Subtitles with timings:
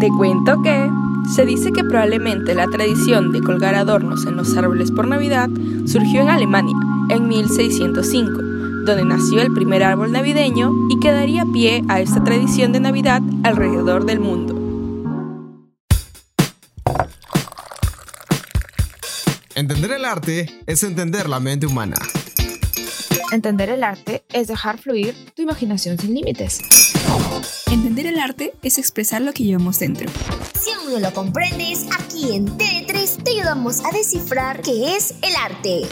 [0.00, 0.88] Te cuento que
[1.34, 5.48] se dice que probablemente la tradición de colgar adornos en los árboles por Navidad
[5.86, 6.76] surgió en Alemania
[7.10, 8.30] en 1605,
[8.86, 13.22] donde nació el primer árbol navideño y que daría pie a esta tradición de Navidad
[13.42, 14.54] alrededor del mundo.
[19.56, 21.96] Entender el arte es entender la mente humana.
[23.32, 26.87] Entender el arte es dejar fluir tu imaginación sin límites.
[27.70, 30.08] Entender el arte es expresar lo que llevamos dentro.
[30.58, 35.36] Si aún no lo comprendes, aquí en T3 te ayudamos a descifrar qué es el
[35.36, 35.82] arte.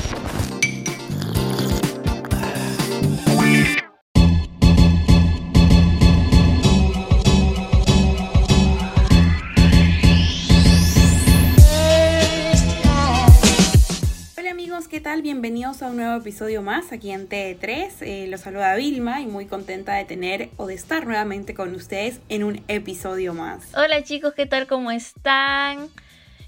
[15.26, 17.90] Bienvenidos a un nuevo episodio más aquí en T3.
[18.02, 22.20] Eh, los saluda Vilma y muy contenta de tener o de estar nuevamente con ustedes
[22.28, 23.74] en un episodio más.
[23.74, 24.68] Hola chicos, ¿qué tal?
[24.68, 25.88] ¿Cómo están?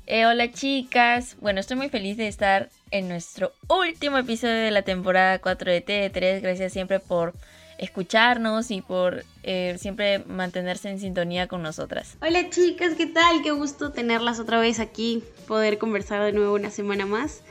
[0.06, 1.36] Eh, hola chicas.
[1.40, 5.84] Bueno, estoy muy feliz de estar en nuestro último episodio de la temporada 4 de
[5.84, 6.40] T3.
[6.40, 7.34] Gracias siempre por
[7.78, 12.16] escucharnos y por eh, siempre mantenerse en sintonía con nosotras.
[12.22, 13.42] Hola chicas, ¿qué tal?
[13.42, 17.42] Qué gusto tenerlas otra vez aquí, poder conversar de nuevo una semana más.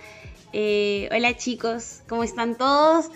[0.54, 3.12] Eh, hola chicos, ¿cómo están todos?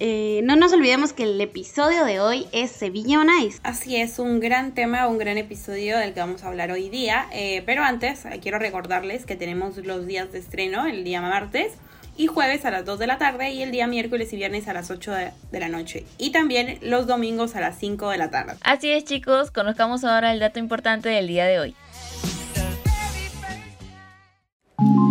[0.00, 3.58] Eh, no nos olvidemos que el episodio de hoy es Sevilla on Ice.
[3.64, 7.26] Así es, un gran tema, un gran episodio del que vamos a hablar hoy día.
[7.32, 11.72] Eh, pero antes, quiero recordarles que tenemos los días de estreno, el día martes
[12.16, 14.72] y jueves a las 2 de la tarde y el día miércoles y viernes a
[14.72, 16.04] las 8 de, de, la noche.
[16.18, 18.54] Y también los domingos a las 5 de la tarde.
[18.62, 21.76] Así es chicos, conozcamos ahora el dato importante del día de hoy.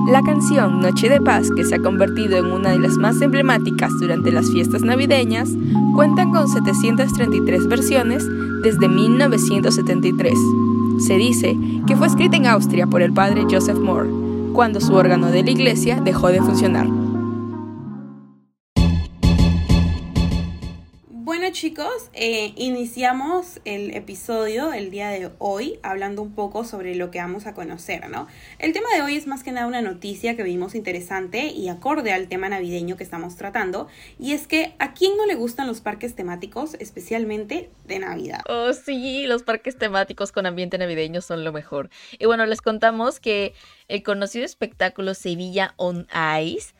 [0.07, 3.91] La canción Noche de Paz, que se ha convertido en una de las más emblemáticas
[3.99, 5.49] durante las fiestas navideñas,
[5.95, 8.25] cuenta con 733 versiones
[8.63, 10.33] desde 1973.
[10.99, 14.09] Se dice que fue escrita en Austria por el padre Joseph Moore,
[14.53, 16.87] cuando su órgano de la iglesia dejó de funcionar.
[21.51, 27.19] Chicos, eh, iniciamos el episodio el día de hoy hablando un poco sobre lo que
[27.19, 28.27] vamos a conocer, ¿no?
[28.59, 32.11] El tema de hoy es más que nada una noticia que vimos interesante y acorde
[32.11, 33.87] al tema navideño que estamos tratando,
[34.19, 38.41] y es que a quién no le gustan los parques temáticos, especialmente de Navidad.
[38.49, 41.89] Oh, sí, los parques temáticos con ambiente navideño son lo mejor.
[42.19, 43.53] Y bueno, les contamos que
[43.87, 46.07] el conocido espectáculo Sevilla on
[46.41, 46.73] Ice,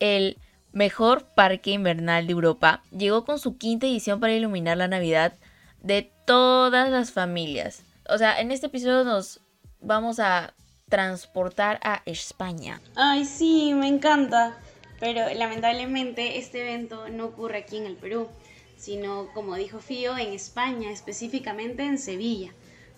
[0.00, 0.38] el
[0.72, 5.34] mejor parque invernal de Europa, llegó con su quinta edición para iluminar la Navidad
[5.80, 7.82] de todas las familias.
[8.08, 9.40] O sea, en este episodio nos
[9.80, 10.54] vamos a
[10.88, 12.80] transportar a España.
[12.96, 14.56] Ay, sí, me encanta.
[15.00, 18.28] Pero lamentablemente este evento no ocurre aquí en el Perú,
[18.76, 22.52] sino, como dijo Fío, en España, específicamente en Sevilla.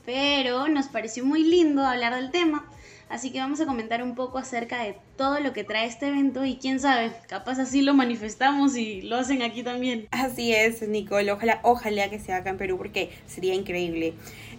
[0.05, 2.64] Pero nos pareció muy lindo hablar del tema
[3.09, 6.45] Así que vamos a comentar un poco acerca de todo lo que trae este evento
[6.45, 10.09] y quién sabe, capaz así lo manifestamos y lo hacen aquí también.
[10.11, 14.15] Así es, Nicole, ojalá, ojalá que sea acá en Perú porque sería increíble.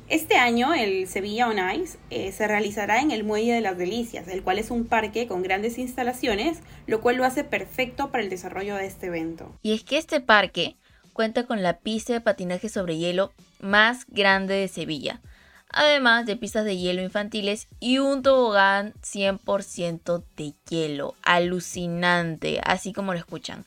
[0.07, 4.27] Este año el Sevilla On Ice eh, se realizará en el Muelle de las Delicias,
[4.27, 8.29] el cual es un parque con grandes instalaciones, lo cual lo hace perfecto para el
[8.29, 9.51] desarrollo de este evento.
[9.63, 10.75] Y es que este parque
[11.13, 15.21] cuenta con la pista de patinaje sobre hielo más grande de Sevilla
[15.69, 21.15] además de pistas de hielo infantiles y un tobogán 100% de hielo.
[21.23, 23.65] Alucinante, así como lo escuchan.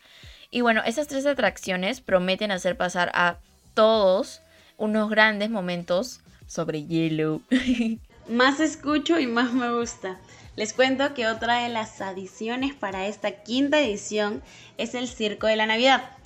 [0.50, 3.38] Y bueno, esas tres atracciones prometen hacer pasar a
[3.74, 4.40] todos
[4.76, 7.42] unos grandes momentos sobre hielo.
[8.28, 10.18] más escucho y más me gusta.
[10.56, 14.42] Les cuento que otra de las adiciones para esta quinta edición
[14.76, 16.17] es el Circo de la Navidad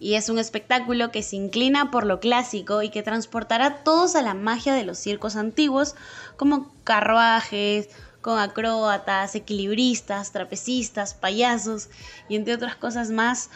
[0.00, 4.16] y es un espectáculo que se inclina por lo clásico y que transportará a todos
[4.16, 5.94] a la magia de los circos antiguos,
[6.36, 7.90] como carruajes,
[8.22, 11.90] con acróbatas, equilibristas, trapecistas, payasos
[12.28, 13.50] y entre otras cosas más,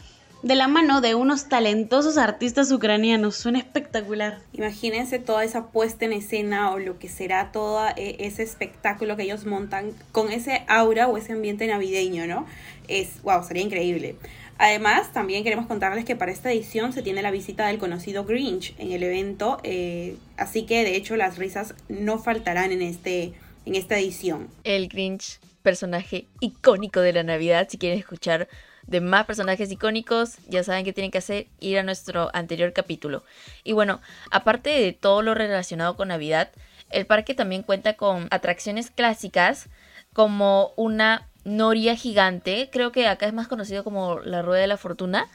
[0.44, 3.34] de la mano de unos talentosos artistas ucranianos.
[3.34, 4.41] Suena espectacular.
[4.53, 9.23] Imagínense toda esa puesta en escena o lo que será todo e, ese espectáculo que
[9.23, 12.46] ellos montan con ese aura o ese ambiente navideño, ¿no?
[12.88, 14.17] Es, wow, sería increíble.
[14.58, 18.75] Además, también queremos contarles que para esta edición se tiene la visita del conocido Grinch
[18.79, 23.32] en el evento, eh, así que de hecho las risas no faltarán en, este,
[23.64, 24.49] en esta edición.
[24.62, 28.47] El Grinch, personaje icónico de la Navidad, si quieren escuchar
[28.86, 33.25] de más personajes icónicos, ya saben que tienen que hacer, ir a nuestro anterior capítulo.
[33.62, 34.00] Y bueno,
[34.31, 36.50] aparte de todo lo relacionado con Navidad,
[36.90, 39.69] el parque también cuenta con atracciones clásicas
[40.12, 44.76] como una noria gigante, creo que acá es más conocido como la rueda de la
[44.76, 45.28] fortuna,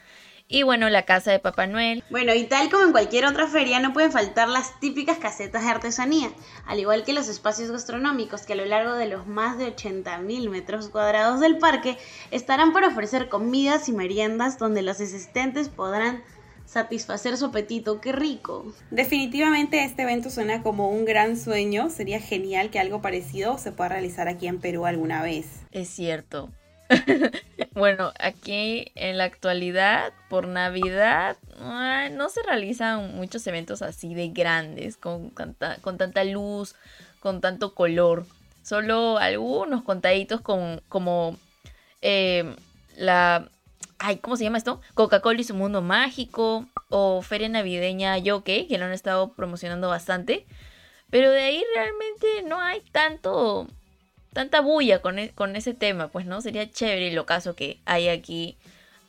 [0.52, 2.02] Y bueno, la casa de Papá Noel.
[2.10, 5.70] Bueno, y tal como en cualquier otra feria, no pueden faltar las típicas casetas de
[5.70, 6.28] artesanía,
[6.66, 10.50] al igual que los espacios gastronómicos que a lo largo de los más de 80.000
[10.50, 11.98] metros cuadrados del parque
[12.32, 16.24] estarán para ofrecer comidas y meriendas donde los asistentes podrán
[16.66, 18.00] satisfacer su apetito.
[18.00, 18.74] ¡Qué rico!
[18.90, 21.90] Definitivamente este evento suena como un gran sueño.
[21.90, 25.46] Sería genial que algo parecido se pueda realizar aquí en Perú alguna vez.
[25.70, 26.50] Es cierto.
[27.72, 31.36] bueno, aquí en la actualidad, por Navidad,
[32.12, 36.74] no se realizan muchos eventos así de grandes, con, tanta luz,
[37.20, 38.26] con tanto color.
[38.62, 41.36] Solo algunos contaditos con, como
[42.02, 42.56] eh,
[42.96, 43.48] la...
[44.22, 44.80] ¿cómo se llama esto?
[44.94, 46.66] Coca-Cola y su mundo mágico.
[46.88, 50.46] O Feria Navideña Yoke, que lo han estado promocionando bastante.
[51.10, 53.68] Pero de ahí realmente no hay tanto
[54.32, 56.40] tanta bulla con, e, con ese tema, pues, ¿no?
[56.40, 58.56] Sería chévere lo caso que hay aquí,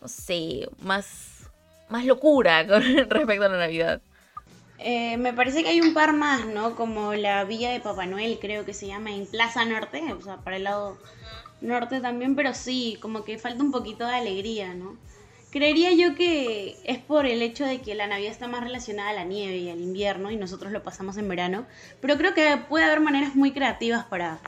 [0.01, 1.49] no sé, más,
[1.89, 4.01] más locura con respecto a la Navidad.
[4.83, 6.75] Eh, me parece que hay un par más, ¿no?
[6.75, 10.37] Como la Villa de Papá Noel, creo que se llama en Plaza Norte, o sea,
[10.37, 10.97] para el lado
[11.61, 14.97] norte también, pero sí, como que falta un poquito de alegría, ¿no?
[15.51, 19.13] Creería yo que es por el hecho de que la Navidad está más relacionada a
[19.13, 21.65] la nieve y al invierno y nosotros lo pasamos en verano,
[21.99, 24.39] pero creo que puede haber maneras muy creativas para,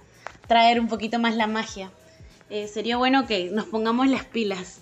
[0.47, 1.91] traer un poquito más la magia.
[2.49, 4.79] Eh, sería bueno que nos pongamos las pilas.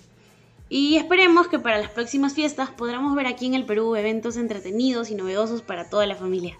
[0.68, 5.10] Y esperemos que para las próximas fiestas podamos ver aquí en el Perú eventos entretenidos
[5.10, 6.56] y novedosos para toda la familia.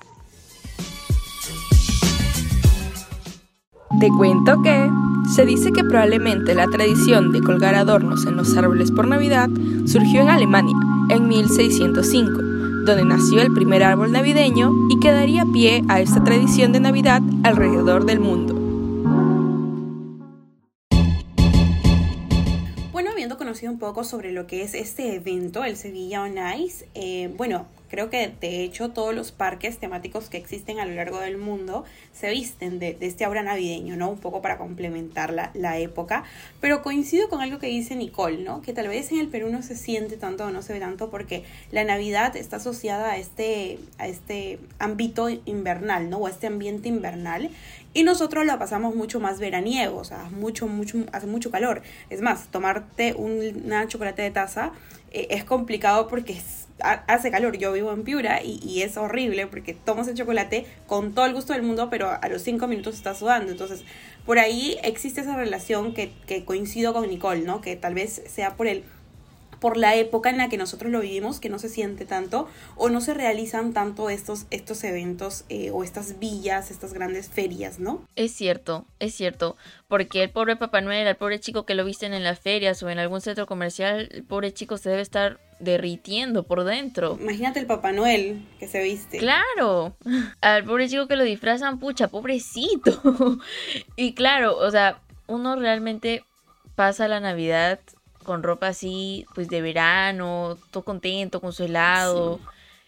[4.01, 4.91] Te cuento que
[5.35, 9.49] se dice que probablemente la tradición de colgar adornos en los árboles por Navidad
[9.87, 10.77] surgió en Alemania
[11.09, 12.33] en 1605,
[12.85, 17.23] donde nació el primer árbol navideño y que daría pie a esta tradición de Navidad
[17.45, 18.52] alrededor del mundo.
[23.61, 26.89] Un poco sobre lo que es este evento, el Sevilla On Ice.
[26.95, 31.21] Eh, bueno, creo que de hecho todos los parques temáticos que existen a lo largo
[31.21, 31.85] del mundo
[32.15, 34.09] se visten de, este aura navideño, ¿no?
[34.09, 36.25] Un poco para complementar la, la, época.
[36.63, 38.63] Pero coincido con algo que dice Nicole, ¿no?
[38.63, 41.11] Que tal vez en el Perú no se siente tanto o no se ve tanto
[41.11, 46.17] porque la Navidad está asociada a este, a este ámbito invernal, ¿no?
[46.17, 47.51] O a este ambiente invernal.
[47.93, 51.83] Y nosotros la pasamos mucho más veraniego, o sea, mucho, mucho, hace mucho calor.
[52.09, 54.73] Es más, tomarte una chocolate de taza
[55.13, 56.41] es complicado porque
[56.81, 57.57] hace calor.
[57.59, 61.53] Yo vivo en Piura y, es horrible porque tomas el chocolate con todo el gusto
[61.53, 63.53] del mundo, pero a los cinco minutos estás sudando.
[63.53, 63.85] Entonces,
[64.27, 67.61] por ahí existe esa relación que, que coincido con Nicole, ¿no?
[67.61, 68.85] Que tal vez sea por el
[69.63, 72.89] por la época en la que nosotros lo vivimos, que no se siente tanto o
[72.89, 78.03] no se realizan tanto estos, estos eventos eh, o estas villas, estas grandes ferias, ¿no?
[78.17, 79.57] Es cierto, es cierto,
[79.87, 82.91] porque el pobre Papá Noel, el pobre chico que lo visten en las ferias o
[82.91, 87.17] en algún centro comercial, el pobre chico se debe estar derritiendo por dentro.
[87.21, 89.19] Imagínate el Papá Noel que se viste.
[89.19, 89.97] Claro,
[90.41, 93.39] al pobre chico que lo disfrazan, pucha, pobrecito.
[93.95, 96.25] y claro, o sea, uno realmente
[96.75, 97.79] pasa la Navidad
[98.23, 102.41] con ropa así, pues de verano, todo contento con su helado.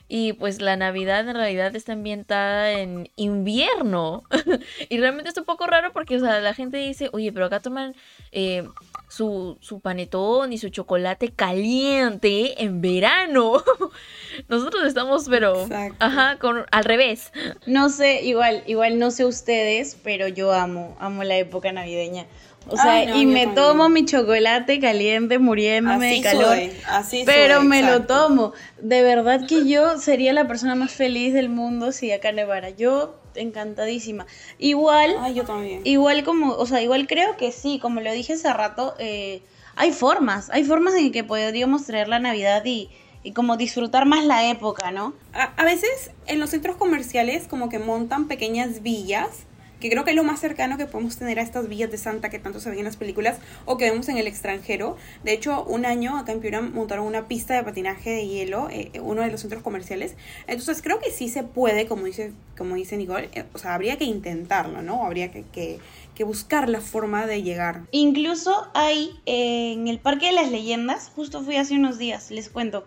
[0.06, 4.24] Y pues la Navidad en realidad está ambientada en invierno.
[4.90, 7.60] y realmente es un poco raro porque, o sea, la gente dice, oye, pero acá
[7.60, 7.94] toman
[8.30, 8.68] eh,
[9.08, 13.62] su, su, panetón y su chocolate caliente en verano.
[14.48, 15.66] Nosotros estamos, pero,
[15.98, 17.32] ajá, con, al revés.
[17.66, 22.26] No sé, igual, igual no sé ustedes, pero yo amo, amo la época navideña.
[22.68, 26.58] O sea, y me tomo mi chocolate caliente muriéndome de calor.
[26.88, 28.52] así pero me lo tomo.
[28.80, 32.70] De verdad que yo sería la persona más feliz del mundo si acá nevara.
[32.70, 34.26] Yo encantadísima.
[34.58, 35.80] Igual, yo también.
[35.84, 39.42] igual como, o sea, igual creo que sí, como lo dije hace rato, eh,
[39.76, 42.90] hay formas, hay formas en que podríamos traer la Navidad y,
[43.22, 45.14] y como disfrutar más la época, ¿no?
[45.32, 49.46] A, a veces en los centros comerciales como que montan pequeñas villas
[49.84, 52.30] que creo que es lo más cercano que podemos tener a estas villas de Santa
[52.30, 53.36] que tanto se ven en las películas
[53.66, 54.96] o que vemos en el extranjero.
[55.24, 58.92] De hecho, un año acá en Piura montaron una pista de patinaje de hielo, eh,
[59.02, 60.16] uno de los centros comerciales.
[60.46, 63.98] Entonces creo que sí se puede, como dice, como dice Nicole, eh, o sea, habría
[63.98, 65.04] que intentarlo, ¿no?
[65.04, 67.82] Habría que, que, buscar la forma de llegar.
[67.90, 72.48] Incluso hay eh, en el Parque de las Leyendas, justo fui hace unos días, les
[72.48, 72.86] cuento,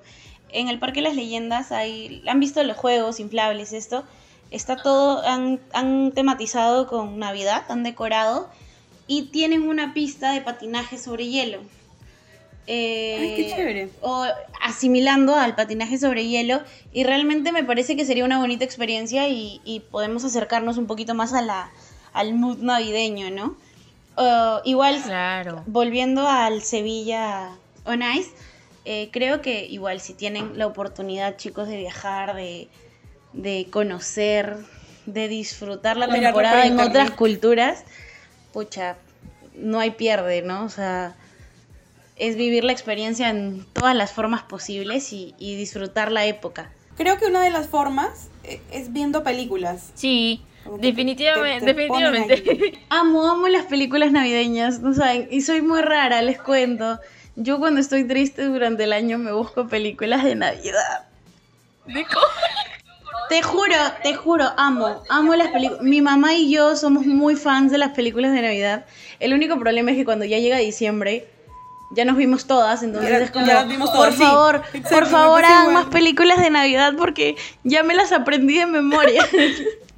[0.50, 4.04] en el Parque de las Leyendas hay, han visto los juegos inflables, esto,
[4.52, 8.50] Está todo, han, han tematizado con Navidad, han decorado
[9.08, 11.60] y tienen una pista de patinaje sobre hielo.
[12.68, 13.90] Eh, Ay, qué chévere.
[14.02, 14.26] O
[14.62, 16.62] asimilando al patinaje sobre hielo.
[16.92, 21.14] Y realmente me parece que sería una bonita experiencia y, y podemos acercarnos un poquito
[21.14, 21.72] más a la,
[22.14, 23.56] al mood navideño, ¿no?
[24.64, 25.64] igual, claro.
[25.68, 27.52] volviendo al Sevilla
[27.86, 28.32] On Ice,
[28.90, 32.70] Eh, creo que igual si tienen la oportunidad, chicos, de viajar, de,
[33.38, 34.58] de conocer,
[35.06, 36.90] de disfrutar la Mirarlo temporada por en internet.
[36.90, 37.84] otras culturas,
[38.52, 38.98] pucha,
[39.56, 40.64] no hay pierde, ¿no?
[40.66, 41.16] O sea,
[42.18, 46.72] es vivir la experiencia en todas las formas posibles y, y disfrutar la época.
[46.98, 49.92] Creo que una de las formas eh, es viendo películas.
[49.94, 50.42] Sí,
[50.80, 52.80] definitivamente, te- te ponen definitivamente.
[52.90, 57.00] Amo, amo las películas navideñas, no saben, y soy muy rara, les cuento.
[57.36, 61.06] Yo cuando estoy triste durante el año me busco películas de Navidad.
[63.30, 65.84] Te juro, te juro, amo, amo las películas.
[65.84, 68.86] Mi mamá y yo somos muy fans de las películas de Navidad.
[69.20, 71.28] El único problema es que cuando ya llega diciembre,
[71.92, 74.22] ya nos vimos todas, entonces Ya- es como, ya las vimos por todas, sí.
[74.24, 78.66] favor, Exacto, por favor hagan más películas de Navidad porque ya me las aprendí de
[78.66, 79.26] memoria.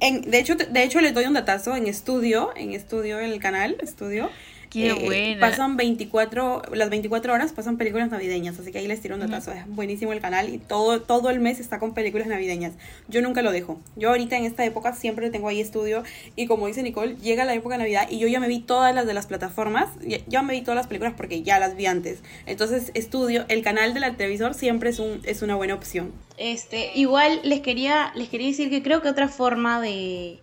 [0.02, 3.38] En, de, hecho, de hecho, les doy un datazo en estudio, en estudio, en el
[3.38, 4.30] canal, estudio.
[4.70, 5.40] Qué eh, buena.
[5.40, 9.52] Pasan 24, las 24 horas pasan películas navideñas, así que ahí les tiro un datazo.
[9.52, 12.74] Es buenísimo el canal y todo, todo el mes está con películas navideñas.
[13.08, 13.80] Yo nunca lo dejo.
[13.96, 16.04] Yo ahorita en esta época siempre tengo ahí estudio
[16.36, 18.94] y como dice Nicole, llega la época de Navidad y yo ya me vi todas
[18.94, 21.86] las de las plataformas, ya, ya me vi todas las películas porque ya las vi
[21.86, 22.20] antes.
[22.46, 26.12] Entonces, estudio, el canal del televisor siempre es, un, es una buena opción.
[26.38, 30.38] Este, igual les quería, les quería decir que creo que otra forma de,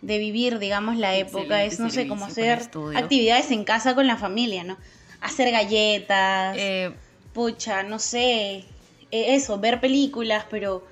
[0.00, 4.06] de vivir, digamos, la época Excelente es, no sé, con hacer actividades en casa con
[4.06, 4.76] la familia, ¿no?
[5.20, 6.92] Hacer galletas, Eh,
[7.32, 8.64] pucha, no sé,
[9.10, 10.84] eh, eso, ver películas, pero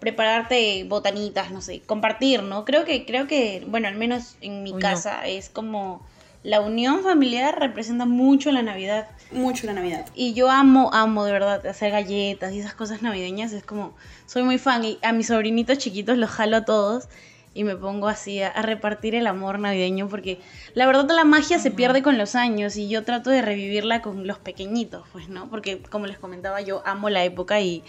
[0.00, 2.64] prepararte botanitas, no sé, compartir, ¿no?
[2.64, 4.80] Creo que, creo que, bueno, al menos en mi Uy, no.
[4.80, 6.04] casa es como
[6.42, 9.06] la unión familiar representa mucho la Navidad.
[9.30, 10.06] Mucho la Navidad.
[10.14, 13.52] Y yo amo, amo de verdad hacer galletas y esas cosas navideñas.
[13.52, 13.94] Es como,
[14.26, 14.84] soy muy fan.
[14.84, 17.08] Y a mis sobrinitos chiquitos los jalo a todos
[17.54, 20.38] y me pongo así a, a repartir el amor navideño porque
[20.74, 24.26] la verdad la magia se pierde con los años y yo trato de revivirla con
[24.26, 25.48] los pequeñitos, pues, ¿no?
[25.50, 27.82] Porque como les comentaba, yo amo la época y,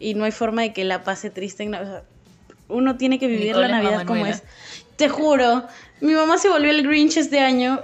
[0.00, 2.04] y no hay forma de que la pase triste en Navidad.
[2.68, 4.42] Uno tiene que vivir Nicole la Navidad como es.
[4.96, 5.64] Te juro,
[6.00, 7.80] mi mamá se volvió el Grinch este año.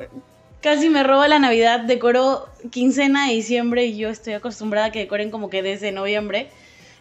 [0.63, 5.01] Casi me roba la Navidad, decoró quincena de diciembre y yo estoy acostumbrada a que
[5.01, 6.51] decoren como que desde noviembre.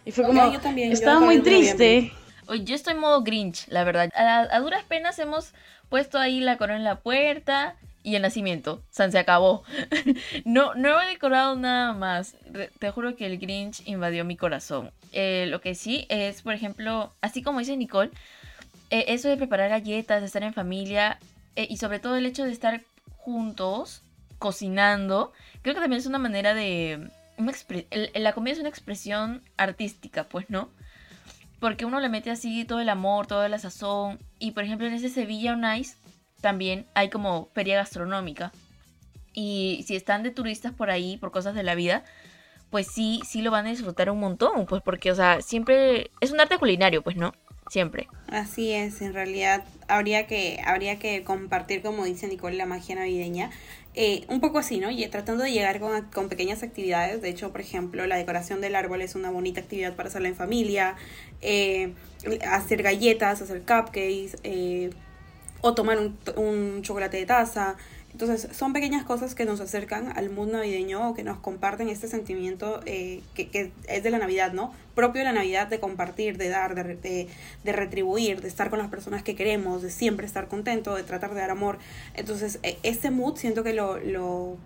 [0.04, 2.12] Y fue como, yo también, yo estaba decoro muy en noviembre.
[2.54, 4.10] Yo estoy en modo Grinch, la verdad.
[4.14, 5.52] A, duras penas hemos
[5.88, 8.82] puesto ahí la corona en la puerta y el nacimiento.
[8.90, 9.62] San se acabó.
[10.44, 12.36] no, no he decorado nada más.
[12.78, 14.90] Te juro que el Grinch invadió mi corazón.
[15.12, 18.10] Eh, lo que sí es, por ejemplo, así como dice Nicole,
[18.90, 21.18] eh, eso de preparar galletas, de estar en familia
[21.56, 22.80] eh, y sobre todo el hecho de estar
[23.18, 24.02] juntos,
[24.38, 27.08] cocinando, creo que también es una manera de...
[28.14, 30.70] la comida es una expresión artística, pues, ¿no?
[31.60, 34.18] Porque uno le mete así todo el amor, toda la sazón.
[34.38, 35.96] Y por ejemplo en ese Sevilla on Ice
[36.40, 38.50] también hay como feria gastronómica.
[39.32, 42.02] Y si están de turistas por ahí, por cosas de la vida,
[42.70, 44.66] pues sí, sí lo van a disfrutar un montón.
[44.66, 47.32] Pues porque, o sea, siempre es un arte culinario, pues, ¿no?
[47.70, 48.08] Siempre.
[48.26, 53.52] Así es, en realidad habría que, habría que compartir, como dice Nicole, la magia navideña.
[53.94, 54.90] Eh, un poco así, ¿no?
[54.90, 57.22] Y tratando de llegar con, con pequeñas actividades.
[57.22, 60.34] De hecho, por ejemplo, la decoración del árbol es una bonita actividad para hacerla en
[60.34, 60.96] familia.
[61.42, 61.94] Eh,
[62.50, 64.90] hacer galletas, hacer cupcakes, eh,
[65.60, 67.76] o tomar un, un chocolate de taza.
[68.12, 72.08] Entonces, son pequeñas cosas que nos acercan al mundo navideño o que nos comparten este
[72.08, 74.74] sentimiento eh, que, que es de la Navidad, ¿no?
[74.94, 77.28] Propio de la Navidad de compartir, de dar, de,
[77.64, 81.34] de retribuir, de estar con las personas que queremos, de siempre estar contento, de tratar
[81.34, 81.78] de dar amor.
[82.14, 84.56] Entonces, eh, este mood siento que lo, lo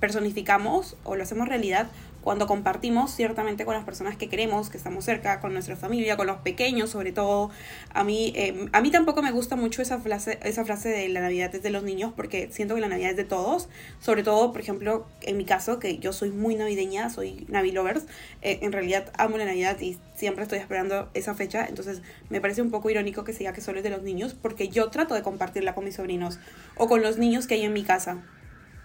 [0.00, 1.88] personificamos o lo hacemos realidad
[2.26, 6.26] cuando compartimos ciertamente con las personas que queremos, que estamos cerca, con nuestra familia, con
[6.26, 7.50] los pequeños sobre todo.
[7.94, 11.20] A mí, eh, a mí tampoco me gusta mucho esa frase, esa frase de la
[11.20, 13.68] Navidad es de los niños porque siento que la Navidad es de todos.
[14.00, 18.06] Sobre todo, por ejemplo, en mi caso, que yo soy muy navideña, soy Navilovers,
[18.42, 21.64] eh, en realidad amo la Navidad y siempre estoy esperando esa fecha.
[21.68, 24.34] Entonces me parece un poco irónico que se diga que solo es de los niños
[24.34, 26.40] porque yo trato de compartirla con mis sobrinos
[26.74, 28.24] o con los niños que hay en mi casa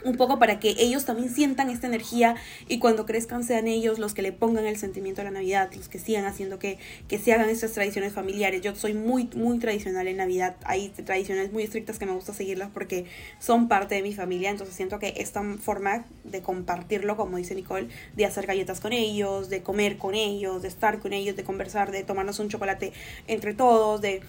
[0.03, 2.35] un poco para que ellos también sientan esta energía
[2.67, 5.87] y cuando crezcan sean ellos los que le pongan el sentimiento a la Navidad, los
[5.87, 6.77] que sigan haciendo que,
[7.07, 8.61] que se hagan estas tradiciones familiares.
[8.61, 12.69] Yo soy muy, muy tradicional en Navidad, hay tradiciones muy estrictas que me gusta seguirlas
[12.73, 13.05] porque
[13.39, 17.87] son parte de mi familia, entonces siento que esta forma de compartirlo, como dice Nicole,
[18.15, 21.91] de hacer galletas con ellos, de comer con ellos, de estar con ellos, de conversar,
[21.91, 22.93] de tomarnos un chocolate
[23.27, 24.21] entre todos, de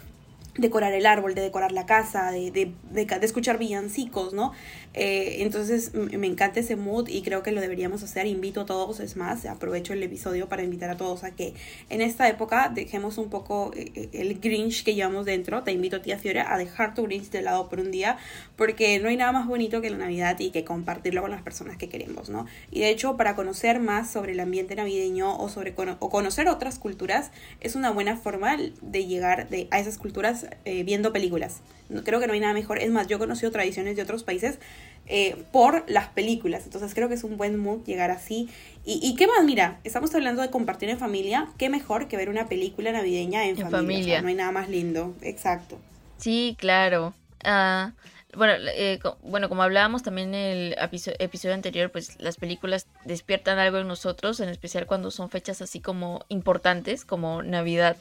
[0.55, 4.53] decorar el árbol, de decorar la casa, de, de, de, escuchar villancicos, ¿no?
[4.93, 8.27] Eh, entonces me encanta ese mood y creo que lo deberíamos hacer.
[8.27, 11.55] Invito a todos, es más, aprovecho el episodio para invitar a todos a que
[11.89, 15.63] en esta época dejemos un poco eh, eh, el Grinch que llevamos dentro.
[15.63, 18.19] Te invito, tía Fiore, a dejar tu Grinch de lado por un día
[18.57, 21.79] porque no hay nada más bonito que la Navidad y que compartirlo con las personas
[21.79, 22.47] que queremos, ¿no?
[22.71, 26.79] Y de hecho, para conocer más sobre el ambiente navideño o, sobre o conocer otras
[26.79, 27.31] culturas,
[27.61, 31.61] es una buena forma de llegar de, a esas culturas eh, viendo películas.
[32.05, 32.79] Creo que no hay nada mejor.
[32.79, 34.59] Es más, yo he conocido tradiciones de otros países
[35.07, 36.65] eh, por las películas.
[36.65, 38.49] Entonces creo que es un buen mood llegar así.
[38.85, 41.49] Y, qué más, mira, estamos hablando de compartir en familia.
[41.59, 44.23] Qué mejor que ver una película navideña en, familia.
[44.23, 45.15] no hay nada más lindo.
[45.23, 45.79] Exacto.
[46.19, 47.15] Sí, claro.
[47.45, 47.93] Ah,
[48.35, 53.79] bueno, eh, bueno, como hablábamos también en el episodio, anterior, pues las películas despiertan algo
[53.79, 57.97] en nosotros, en especial cuando son fechas así como importantes, como Navidad.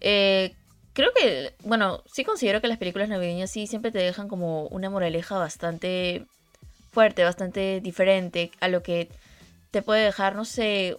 [0.00, 0.54] Eh,
[1.00, 4.90] creo que, bueno, sí considero que las películas navideñas sí siempre te dejan como una
[4.90, 6.26] moraleja bastante
[6.92, 9.08] fuerte, bastante diferente a lo que
[9.70, 10.96] te puede dejar, no sé,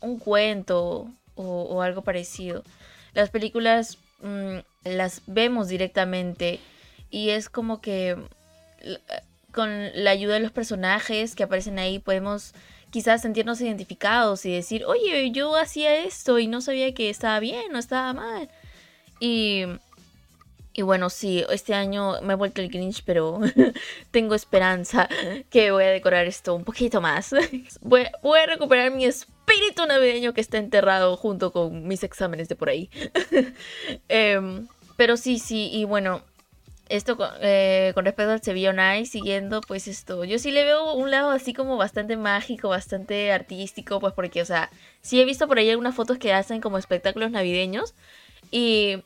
[0.00, 2.64] un, cuento o, algo parecido.
[3.14, 6.60] Las películas mm, las vemos directamente
[7.10, 8.16] y es como que
[9.52, 12.54] con la ayuda de los personajes que aparecen ahí podemos
[12.90, 17.74] quizás sentirnos identificados y decir, oye, yo hacía esto y no sabía que estaba bien
[17.74, 18.50] o estaba mal.
[19.20, 19.64] Y,
[20.72, 23.40] y bueno, sí, este año me he vuelto el Grinch, pero
[24.10, 25.08] tengo esperanza
[25.50, 27.34] que voy a decorar esto un poquito más.
[27.82, 28.06] Voy,
[28.42, 32.90] a recuperar mi espíritu navideño que está enterrado junto con mis exámenes de por ahí.
[34.08, 36.22] Em, pero sí, sí, y bueno,
[36.90, 41.10] esto con, eh, respecto al Sevilla On siguiendo pues esto, yo sí le veo un
[41.10, 45.58] lado así como bastante mágico, bastante artístico, pues porque, o sea, sí he visto por
[45.58, 47.94] ahí algunas fotos que hacen como espectáculos navideños
[48.50, 49.04] y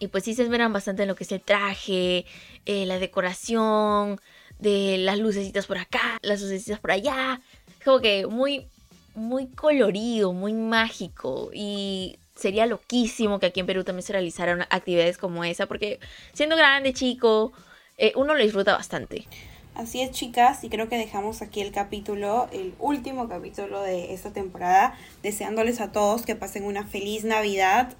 [0.00, 2.24] y pues sí se esmeran bastante en lo que es el traje,
[2.66, 4.18] eh, la decoración,
[4.58, 7.40] de las lucecitas por acá, las lucecitas por allá.
[7.84, 8.66] Como que muy,
[9.14, 11.50] muy colorido, muy mágico.
[11.52, 16.00] Y sería loquísimo que aquí en Perú también se realizaran actividades como esa, porque
[16.32, 17.52] siendo grande, chico,
[17.98, 19.26] eh, uno lo disfruta bastante.
[19.74, 24.32] Así es, chicas, y creo que dejamos aquí el capítulo, el último capítulo de esta
[24.32, 27.94] temporada, deseándoles a todos que pasen una feliz Navidad,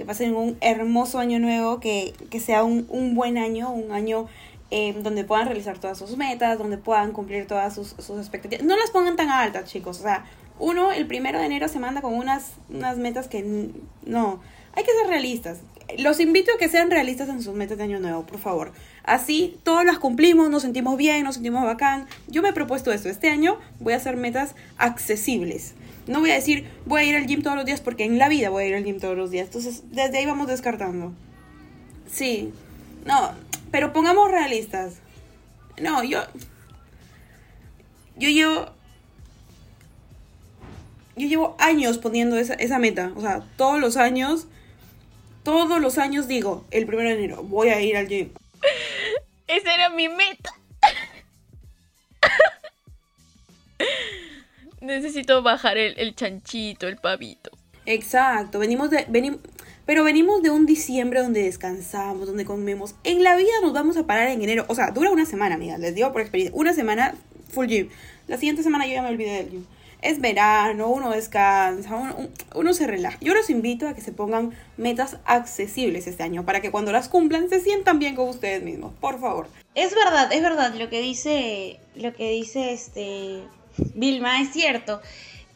[0.00, 4.28] que pasen un hermoso año nuevo, que, sea un, buen año, un año
[4.70, 8.64] eh, donde puedan realizar todas sus metas, donde puedan cumplir todas sus, expectativas.
[8.64, 9.98] No las pongan tan altas, chicos.
[10.00, 10.24] O sea,
[10.58, 13.42] uno el primero de enero se manda con unas, unas metas que
[14.06, 14.40] no.
[14.72, 15.58] Hay que ser realistas.
[15.98, 18.72] Los invito a que sean realistas en sus metas de año nuevo, por favor.
[19.04, 22.06] Así todos las cumplimos, nos sentimos bien, nos sentimos bacán.
[22.28, 23.08] Yo me he propuesto esto.
[23.08, 25.74] Este año voy a hacer metas accesibles.
[26.06, 28.28] No voy a decir, voy a ir al gym todos los días porque en la
[28.28, 29.46] vida voy a ir al gym todos los días.
[29.46, 31.12] Entonces, desde ahí vamos descartando.
[32.10, 32.52] Sí.
[33.04, 33.32] No,
[33.70, 34.94] pero pongamos realistas.
[35.80, 36.20] No, yo...
[38.16, 38.66] Yo llevo...
[41.16, 43.12] Yo llevo años poniendo esa, esa meta.
[43.16, 44.46] O sea, todos los años...
[45.42, 48.30] Todos los años digo, el primero de enero, voy a ir al gym.
[49.46, 50.52] Esa era mi meta.
[54.80, 57.50] Necesito bajar el, chanchito, el pavito.
[57.86, 59.06] Exacto, venimos de...
[59.86, 62.94] Pero venimos de un diciembre donde descansamos, donde comemos.
[63.02, 64.64] En la vida nos vamos a parar en enero.
[64.68, 65.78] O sea, dura una semana, amiga.
[65.78, 66.56] Les digo por experiencia.
[66.56, 67.16] Una semana
[67.48, 67.88] full gym.
[68.28, 69.66] La siguiente semana yo ya me olvidé del gym.
[70.02, 72.14] Es verano, uno descansa,
[72.54, 73.18] uno, se relaja.
[73.20, 77.08] Yo los invito a que se pongan metas accesibles este año para que cuando las
[77.08, 78.92] cumplan se sientan bien con ustedes mismos.
[79.00, 79.48] Por favor.
[79.74, 83.42] Es verdad, es verdad lo que dice, lo que dice este
[83.94, 85.00] Vilma, es cierto.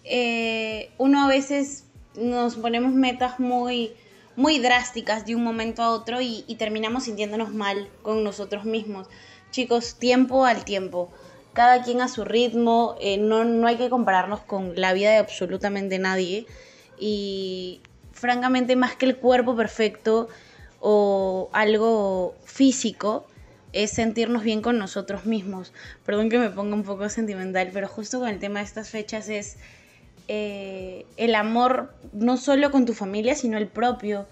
[0.05, 3.93] Eh, uno a veces nos ponemos metas muy,
[4.37, 9.09] muy drásticas de un momento a otro y, terminamos sintiéndonos mal con nosotros mismos.
[9.51, 11.11] Chicos, tiempo al tiempo.
[11.55, 12.97] Cada quien a su ritmo.
[13.01, 16.47] Eh, no, no hay que compararnos con la vida de absolutamente nadie.
[16.99, 17.81] Y
[18.13, 20.29] francamente, más que el cuerpo perfecto
[20.81, 23.27] o algo físico,
[23.73, 25.73] es sentirnos bien con nosotros mismos.
[26.05, 29.29] Perdón que me ponga un poco sentimental, pero justo con el tema de estas fechas
[29.29, 29.57] es
[30.29, 34.27] eh, el amor no solo con tu familia, sino el propio.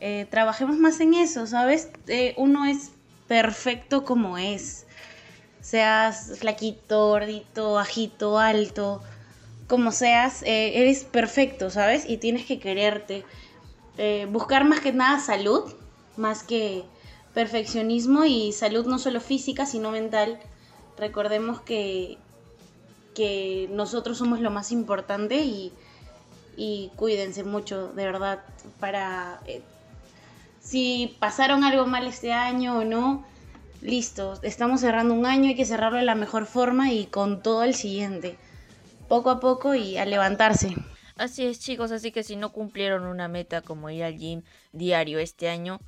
[0.00, 1.88] Eh, trabajemos más en eso, ¿sabes?
[2.36, 2.90] Uno es
[3.28, 4.85] perfecto como es.
[5.66, 9.02] Seas flaquito, gordito, bajito, alto,
[9.66, 12.08] como seas, eres perfecto, ¿sabes?
[12.08, 13.24] Y tienes que quererte.
[14.30, 15.64] buscar más que nada salud,
[16.16, 16.84] más que
[17.34, 20.38] perfeccionismo y salud no solo física, sino mental.
[20.96, 22.16] Recordemos que,
[23.16, 25.72] que nosotros somos lo más importante y,
[26.56, 28.44] y cuídense mucho, de verdad,
[28.78, 29.40] para...
[29.46, 29.62] Eh,
[30.60, 33.24] si pasaron algo mal este año o no,
[33.82, 37.62] listo, estamos cerrando un año, hay que cerrarlo de la mejor forma y con todo
[37.62, 38.36] el siguiente,
[39.08, 40.74] poco a poco y a levantarse.
[41.16, 45.18] Así es chicos, así que si no cumplieron una meta como ir al gym diario
[45.18, 45.80] este año,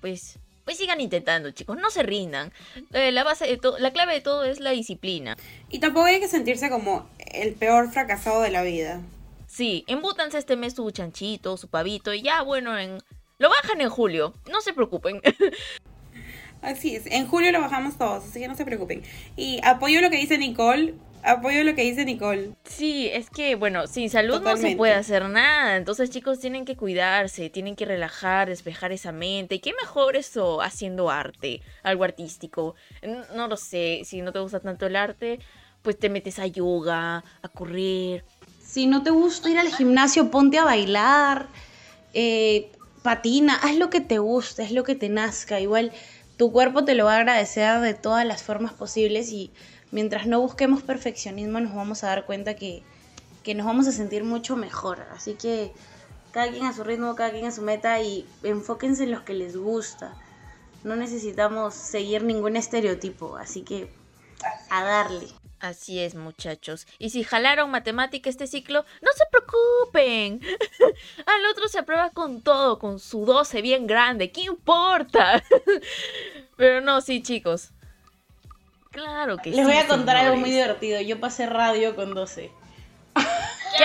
[0.00, 2.52] pues pues sigan intentando, chicos, no se rindan.
[2.92, 5.34] Eh, la base de la clave de todo es la disciplina.
[5.70, 9.00] Y tampoco hay que sentirse como el peor fracasado de la vida.
[9.46, 12.98] Sí, embútanse este mes su chanchito, su pavito y ya, bueno, en
[13.38, 15.22] lo bajan en julio, no se preocupen.
[16.60, 19.02] Así es, en julio lo bajamos todos, así que no se preocupen.
[19.36, 22.50] Y apoyo lo que dice Nicole, apoyo lo que dice Nicole.
[22.64, 25.76] Sí, es que, bueno, sin salud no se puede hacer nada.
[25.76, 29.56] Entonces, chicos, tienen que cuidarse, tienen que relajar, despejar esa mente.
[29.56, 32.74] ¿Y qué mejor eso haciendo arte, algo artístico?
[33.34, 35.38] No, lo sé, si no te gusta tanto el arte,
[35.82, 38.24] pues te metes a yoga, a correr.
[38.64, 41.46] Si no te gusta ir al gimnasio, ponte a bailar.
[42.14, 42.70] Eh,
[43.02, 45.60] patina, haz lo que te guste, haz lo que te nazca.
[45.60, 45.92] Igual
[46.38, 49.50] tu cuerpo te lo va a agradecer de todas las formas posibles y
[49.90, 52.84] mientras no busquemos perfeccionismo nos vamos a dar cuenta que,
[53.42, 55.00] que nos vamos a sentir mucho mejor.
[55.12, 55.72] Así que
[56.30, 59.34] cada quien a su ritmo, cada quien a su meta y enfóquense en lo que
[59.34, 60.14] les gusta.
[60.84, 63.90] No necesitamos seguir ningún estereotipo, así que
[64.70, 65.26] a darle.
[65.60, 66.86] Así es, muchachos.
[66.98, 70.40] Y si jalaron matemática este ciclo, no se preocupen.
[71.26, 74.30] Al otro se aprueba con todo, con su 12 bien grande.
[74.30, 75.42] ¿Qué importa?
[76.56, 77.70] Pero no, sí, chicos.
[78.92, 79.64] Claro que Les sí.
[79.64, 81.00] Les voy a contar algo muy divertido.
[81.00, 82.52] Yo pasé radio con 12.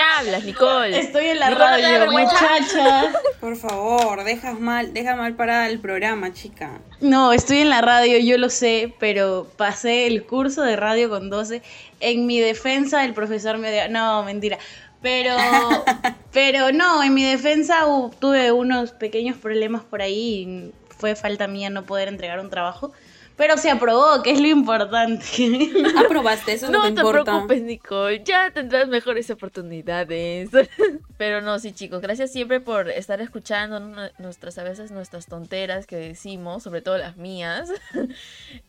[0.04, 0.98] ¿Qué hablas, Nicole?
[0.98, 3.10] Estoy en la radio, muchacha.
[3.40, 6.78] Por favor, dejas mal, deja mal para el programa, chica.
[7.00, 11.30] No, estoy en la radio, yo lo sé, pero pasé el curso de radio con
[11.30, 11.62] 12.
[12.00, 13.88] En mi defensa, el profesor me dio.
[13.88, 14.58] No, mentira.
[15.00, 15.34] Pero,
[16.32, 17.84] pero no, en mi defensa
[18.18, 22.92] tuve unos pequeños problemas por ahí y fue falta mía no poder entregar un trabajo.
[23.36, 25.24] Pero se aprobó, que es lo importante.
[26.04, 27.18] Aprobaste, eso es no lo que importa.
[27.18, 30.50] No te preocupes, Nicole, ya tendrás mejores oportunidades.
[31.16, 33.80] Pero no, sí, chicos, gracias siempre por estar escuchando
[34.18, 37.70] nuestras, a veces nuestras tonteras que decimos, sobre todo las mías.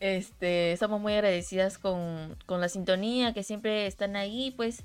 [0.00, 4.82] Este, estamos muy agradecidas con, con la sintonía, que siempre están ahí, pues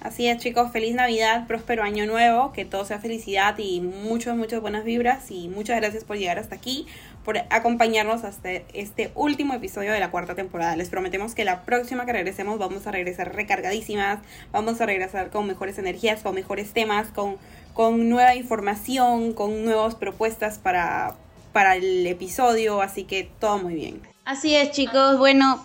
[0.00, 4.62] Así es, chicos, feliz Navidad, próspero año nuevo, que todo sea felicidad y muchas, muchas
[4.62, 5.30] buenas vibras.
[5.30, 6.86] Y muchas gracias por llegar hasta aquí,
[7.24, 10.76] por acompañarnos hasta este último episodio de la cuarta temporada.
[10.76, 14.20] Les prometemos que la próxima que regresemos vamos a regresar recargadísimas,
[14.52, 17.36] vamos a regresar con mejores energías, con mejores temas, con,
[17.74, 21.14] con nueva información, con nuevas propuestas para,
[21.52, 22.80] para el episodio.
[22.80, 24.00] Así que todo muy bien.
[24.24, 25.18] Así es, chicos.
[25.18, 25.64] Bueno,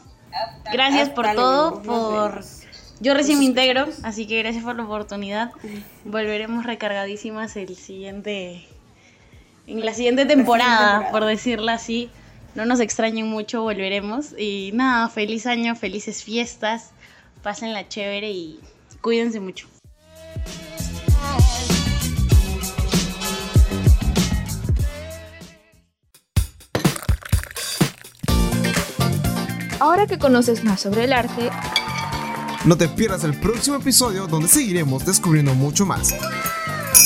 [0.72, 2.44] gracias por todo, por
[3.00, 5.52] yo recién me integro, así que gracias por la oportunidad.
[6.06, 8.66] Volveremos recargadísimas el siguiente,
[9.68, 12.10] en la siguiente temporada, por decirlo así.
[12.56, 14.34] No nos extrañen mucho, volveremos.
[14.38, 16.92] Y nada, feliz año, felices fiestas.
[17.44, 18.60] Pásenla chévere y
[19.02, 19.68] cuídense mucho.
[29.80, 31.52] Ahora que conoces más sobre el arte,
[32.66, 36.16] no te pierdas el próximo episodio donde seguiremos descubriendo mucho más.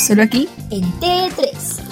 [0.08, 1.89] Solo aquí en T3.